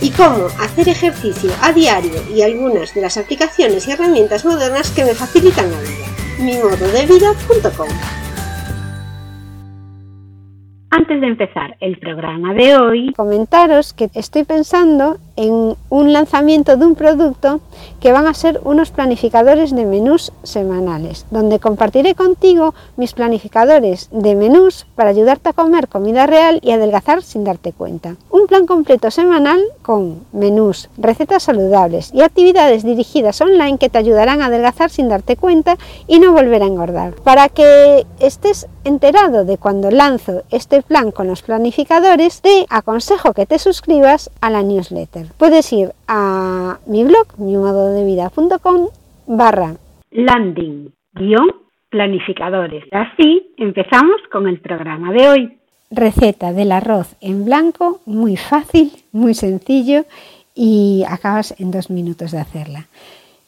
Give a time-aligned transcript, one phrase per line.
[0.00, 5.04] y cómo hacer ejercicio a diario y algunas de las aplicaciones y herramientas modernas que
[5.04, 6.06] me facilitan la vida.
[6.38, 7.88] mimododevida.com
[10.96, 16.86] antes de empezar el programa de hoy, comentaros que estoy pensando en un lanzamiento de
[16.86, 17.60] un producto
[18.00, 24.34] que van a ser unos planificadores de menús semanales, donde compartiré contigo mis planificadores de
[24.34, 28.16] menús para ayudarte a comer comida real y adelgazar sin darte cuenta.
[28.30, 34.42] Un plan completo semanal con menús, recetas saludables y actividades dirigidas online que te ayudarán
[34.42, 35.76] a adelgazar sin darte cuenta
[36.06, 37.14] y no volver a engordar.
[37.16, 43.46] Para que estés enterado de cuando lanzo este plan con los planificadores, te aconsejo que
[43.46, 45.23] te suscribas a la newsletter.
[45.36, 48.88] Puedes ir a mi blog, mimododevida.com
[49.26, 49.76] barra
[50.10, 51.48] landing guion
[51.90, 52.84] planificadores.
[52.90, 55.58] Así empezamos con el programa de hoy.
[55.90, 60.04] Receta del arroz en blanco, muy fácil, muy sencillo
[60.54, 62.86] y acabas en dos minutos de hacerla.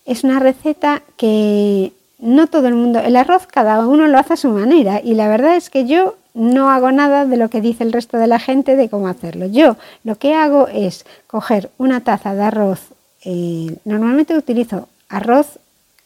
[0.04, 4.36] Es una receta que no todo el mundo, el arroz cada uno lo hace a
[4.36, 7.84] su manera y la verdad es que yo no hago nada de lo que dice
[7.84, 9.46] el resto de la gente de cómo hacerlo.
[9.46, 12.80] Yo lo que hago es coger una taza de arroz,
[13.24, 15.58] eh, normalmente utilizo arroz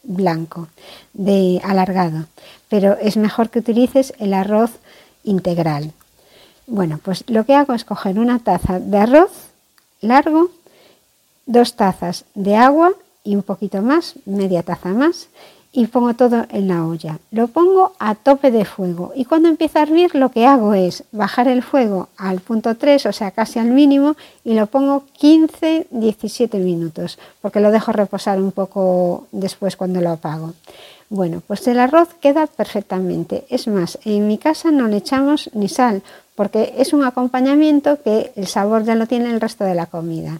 [0.03, 0.67] blanco,
[1.13, 2.25] de alargado,
[2.69, 4.71] pero es mejor que utilices el arroz
[5.23, 5.91] integral.
[6.67, 9.31] Bueno, pues lo que hago es coger una taza de arroz
[10.01, 10.49] largo,
[11.45, 15.27] dos tazas de agua y un poquito más, media taza más,
[15.73, 17.19] y pongo todo en la olla.
[17.31, 21.03] Lo pongo a tope de fuego y cuando empieza a hervir lo que hago es
[21.11, 26.59] bajar el fuego al punto 3, o sea, casi al mínimo, y lo pongo 15-17
[26.59, 30.53] minutos, porque lo dejo reposar un poco después cuando lo apago.
[31.09, 33.45] Bueno, pues el arroz queda perfectamente.
[33.49, 36.03] Es más, en mi casa no le echamos ni sal,
[36.35, 40.39] porque es un acompañamiento que el sabor ya lo tiene el resto de la comida.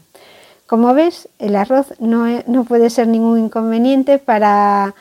[0.67, 4.95] Como ves, el arroz no, no puede ser ningún inconveniente para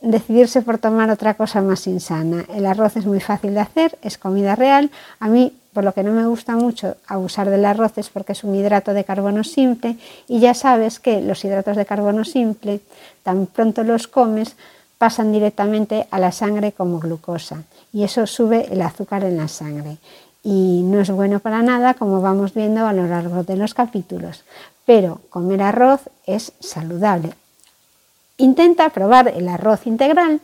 [0.00, 2.44] decidirse por tomar otra cosa más insana.
[2.54, 4.90] El arroz es muy fácil de hacer, es comida real.
[5.18, 8.42] A mí, por lo que no me gusta mucho abusar del arroz es porque es
[8.42, 9.96] un hidrato de carbono simple
[10.26, 12.80] y ya sabes que los hidratos de carbono simple,
[13.22, 14.56] tan pronto los comes,
[14.98, 17.62] pasan directamente a la sangre como glucosa
[17.92, 19.98] y eso sube el azúcar en la sangre
[20.42, 24.44] y no es bueno para nada como vamos viendo a lo largo de los capítulos.
[24.86, 27.32] Pero comer arroz es saludable,
[28.40, 30.40] Intenta probar el arroz integral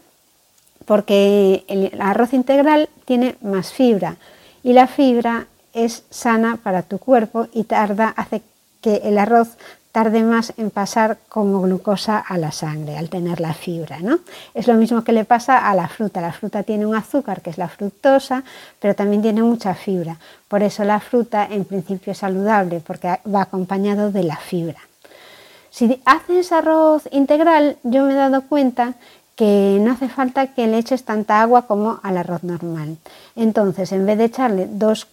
[0.84, 4.17] porque el arroz integral tiene más fibra
[4.62, 8.43] y la fibra es sana para tu cuerpo y tarda, hace
[8.83, 9.57] que el arroz
[9.93, 14.01] tarde más en pasar como glucosa a la sangre al tener la fibra.
[14.01, 14.19] ¿no?
[14.53, 16.21] Es lo mismo que le pasa a la fruta.
[16.21, 18.45] La fruta tiene un azúcar que es la fructosa,
[18.78, 20.19] pero también tiene mucha fibra.
[20.49, 24.81] Por eso la fruta en principio es saludable porque va acompañado de la fibra.
[25.76, 28.94] Si haces arroz integral, yo me he dado cuenta
[29.34, 32.97] que no hace falta que le eches tanta agua como al arroz normal.
[33.34, 35.06] Entonces, en vez de echarle dos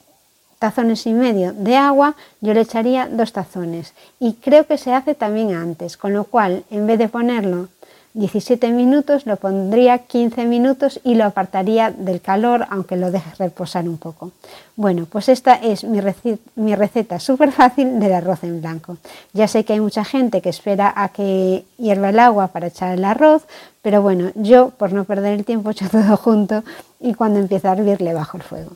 [0.60, 3.94] tazones y medio de agua, yo le echaría dos tazones.
[4.22, 7.68] Y creo que se hace también antes, con lo cual, en vez de ponerlo
[8.16, 13.90] 17 minutos, lo pondría 15 minutos y lo apartaría del calor, aunque lo deje reposar
[13.90, 14.32] un poco.
[14.76, 18.98] Bueno, pues esta es mi, receta, súper fácil del arroz en blanco.
[19.34, 22.94] Ya sé que hay mucha gente que espera a que hierva el agua para echar
[22.94, 23.46] el arroz,
[23.82, 26.64] pero bueno, yo por no perder el tiempo echo todo junto
[27.00, 28.72] y cuando empieza a hervir le bajo el fuego.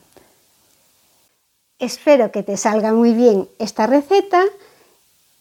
[1.77, 4.41] Espero que te salga muy bien esta receta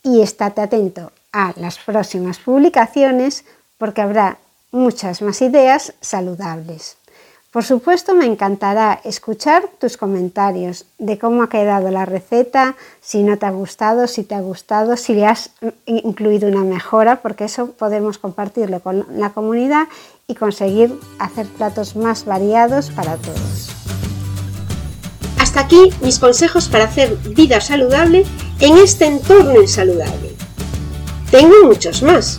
[0.03, 3.45] y estate atento a las próximas publicaciones
[3.79, 4.39] porque habrá
[4.71, 6.97] muchas más ideas saludables.
[7.57, 13.39] Por supuesto, me encantará escuchar tus comentarios de cómo ha quedado la receta, si no
[13.39, 15.53] te ha gustado, si te ha gustado, si le has
[15.87, 19.87] incluido una mejora, porque eso podemos compartirlo con la comunidad
[20.27, 23.71] y conseguir hacer platos más variados para todos.
[25.39, 28.27] Hasta aquí mis consejos para hacer vida saludable
[28.61, 30.35] en este entorno insaludable.
[31.31, 32.39] Tengo muchos más.